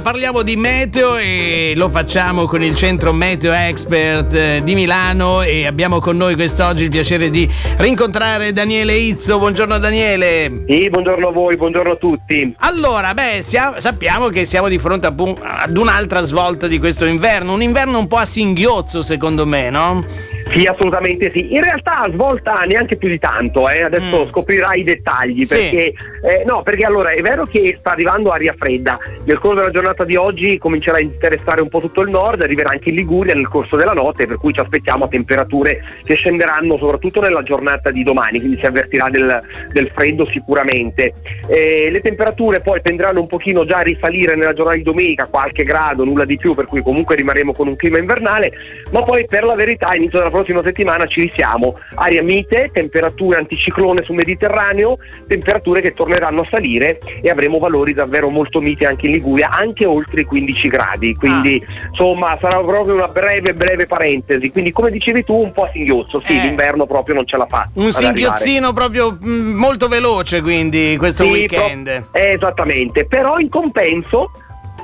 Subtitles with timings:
[0.00, 5.66] Parliamo di meteo e lo facciamo con il centro Meteo Expert eh, di Milano e
[5.66, 9.38] abbiamo con noi quest'oggi il piacere di rincontrare Daniele Izzo.
[9.38, 10.64] Buongiorno Daniele.
[10.66, 12.54] Sì, buongiorno a voi, buongiorno a tutti.
[12.58, 17.62] Allora, beh, siamo, sappiamo che siamo di fronte ad un'altra svolta di questo inverno, un
[17.62, 20.04] inverno un po' a singhiozzo secondo me, no?
[20.50, 21.54] Sì, assolutamente sì.
[21.54, 23.82] In realtà svolta neanche più di tanto, eh.
[23.82, 24.28] adesso mm.
[24.28, 25.44] scoprirai i dettagli.
[25.44, 25.56] Sì.
[25.56, 25.92] Perché,
[26.22, 28.98] eh, no, perché allora è vero che sta arrivando aria fredda.
[29.24, 32.70] Nel corso della giornata di oggi comincerà a interessare un po' tutto il nord, arriverà
[32.70, 36.76] anche in Liguria nel corso della notte, per cui ci aspettiamo a temperature che scenderanno
[36.78, 39.40] soprattutto nella giornata di domani, quindi si avvertirà del,
[39.70, 41.12] del freddo sicuramente.
[41.46, 45.64] Eh, le temperature poi tenderanno un pochino già a risalire nella giornata di domenica, qualche
[45.64, 48.52] grado, nulla di più, per cui comunque rimarremo con un clima invernale,
[48.92, 51.78] ma poi per la verità inizio della prossima settimana ci risiamo.
[51.94, 58.28] Aria mite, temperature anticiclone sul Mediterraneo, temperature che torneranno a salire e avremo valori davvero
[58.28, 61.14] molto miti anche in Liguria, anche oltre i 15 gradi.
[61.14, 61.88] Quindi ah.
[61.88, 64.50] insomma sarà proprio una breve, breve parentesi.
[64.50, 66.20] Quindi come dicevi tu, un po' a singhiozzo.
[66.20, 66.42] Sì, eh.
[66.42, 67.68] l'inverno proprio non ce la fa.
[67.74, 71.84] Un singhiozzino proprio mh, mm, molto veloce, quindi questo sì, weekend.
[72.10, 74.30] Pro- esattamente, però in compenso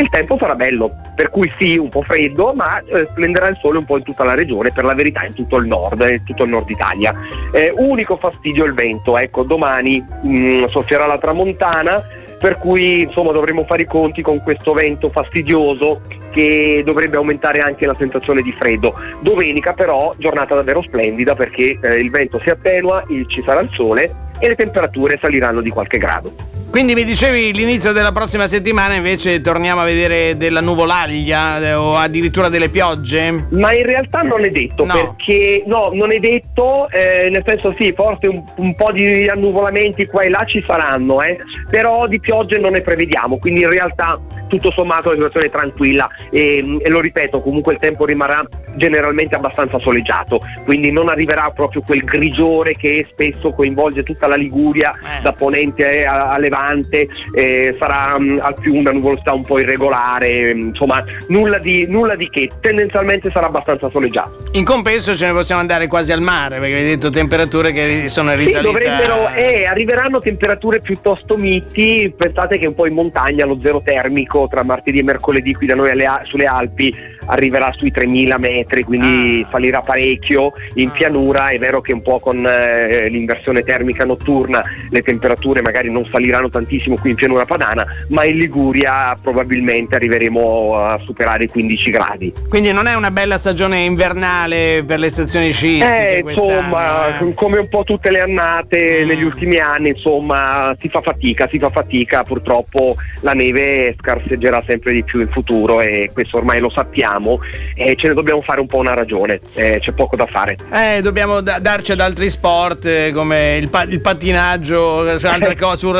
[0.00, 3.78] il tempo sarà bello, per cui sì, un po' freddo, ma eh, splenderà il sole
[3.78, 6.44] un po' in tutta la regione, per la verità in tutto il nord, in tutto
[6.44, 7.14] il nord Italia.
[7.52, 12.04] Eh, unico fastidio il vento, ecco, domani mh, mm, soffierà la tramontana,
[12.38, 17.84] per cui insomma dovremo fare i conti con questo vento fastidioso che dovrebbe aumentare anche
[17.84, 18.94] la sensazione di freddo.
[19.20, 24.14] Domenica però giornata davvero splendida perché eh, il vento si attenua, ci sarà il sole
[24.38, 26.32] e le temperature saliranno di qualche grado.
[26.70, 31.96] Quindi mi dicevi l'inizio della prossima settimana invece torniamo a vedere della nuvolaglia eh, o
[31.96, 33.46] addirittura delle piogge?
[33.48, 34.92] Ma in realtà non è detto no.
[34.92, 40.06] perché no, non è detto, eh, nel senso sì, forse un, un, po' di annuvolamenti
[40.06, 41.38] qua e là ci saranno, eh,
[41.70, 46.06] però di piogge non ne prevediamo, quindi in realtà tutto sommato la situazione è tranquilla
[46.30, 48.44] e, e lo ripeto, comunque il tempo rimarrà
[48.76, 54.92] generalmente abbastanza soleggiato, quindi non arriverà proprio quel grigiore che spesso coinvolge tutta la Liguria
[54.92, 55.22] eh.
[55.22, 59.58] da ponente a, a levante, eh, sarà mh, mm, al più una nuvolosità un po'
[59.58, 64.48] irregolare, mm, insomma nulla di, nulla di che, tendenzialmente sarà abbastanza soleggiato.
[64.52, 68.34] In compenso ce ne possiamo andare quasi al mare, perché hai detto temperature che sono
[68.34, 68.58] risalite.
[68.58, 73.80] Sì, dovrebbero, eh, arriveranno temperature piuttosto miti, pensate che un po' in montagna lo zero
[73.84, 76.94] termico tra martedì e mercoledì qui da noi alle, sulle Alpi
[77.26, 79.48] arriverà sui 3000 metri, quindi ah.
[79.50, 80.52] salirà parecchio.
[80.74, 80.92] In ah.
[80.92, 86.04] pianura è vero che un po' con eh, l'inversione termica notturna le temperature magari non
[86.06, 91.90] saliranno tantissimo qui in pianura padana, ma in Liguria probabilmente arriveremo a superare i 15
[91.90, 92.32] gradi.
[92.48, 96.16] Quindi non è una bella stagione invernale per le stazioni sciistiche?
[96.16, 97.34] Eh, insomma, eh.
[97.34, 99.06] come un po' tutte le annate mm.
[99.06, 104.92] negli ultimi anni, insomma, si fa fatica, si fa fatica, purtroppo la neve scarseggerà sempre
[104.92, 107.40] di più in futuro e questo ormai lo sappiamo
[107.74, 110.56] e ce ne dobbiamo fare un po' una ragione, eh, c'è poco da fare.
[110.70, 115.78] Eh, dobbiamo da- darci ad altri sport eh, come il, pa- il pattinaggio, altre cose
[115.78, 115.90] su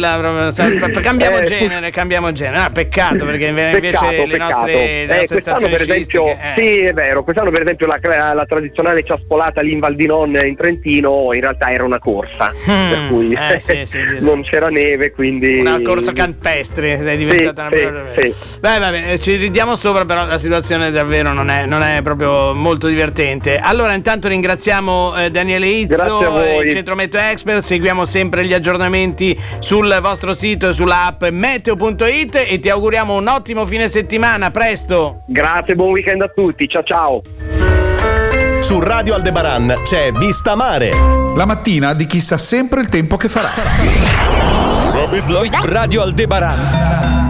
[0.00, 2.58] rotella, cambiamo eh, genere, cambiamo genere.
[2.58, 4.52] Ah, peccato perché invece peccato, le peccato.
[4.52, 6.54] nostre, le eh, quest'anno per esempio, eh.
[6.56, 10.34] sì è vero, quest'anno per esempio la, la, tradizionale ciaspolata lì in Val di Non
[10.44, 15.10] in Trentino in realtà era una corsa, hmm, per cui sì, sì, non c'era neve,
[15.10, 15.58] quindi...
[15.58, 18.04] Una corsa campestre, è diventata sì, una...
[18.16, 22.54] Sì, Beh, vabbè, ci ridiamo sopra però la situazione davvero non è, non è, proprio
[22.54, 23.58] molto divertente.
[23.58, 27.62] Allora, intanto ringraziamo eh, Daniele Izzo, il Centro Meteo Expert.
[27.62, 29.38] Seguiamo sempre gli aggiornamenti
[29.82, 34.50] sul vostro sito e sulla app meteo.it e ti auguriamo un ottimo fine settimana.
[34.52, 35.22] Presto.
[35.26, 36.68] Grazie, buon weekend a tutti.
[36.68, 37.22] Ciao ciao.
[38.60, 40.90] Su Radio Aldebaran c'è Vista Mare.
[41.34, 43.50] La mattina di chi sa sempre il tempo che farà.
[45.64, 47.21] Radio Aldebaran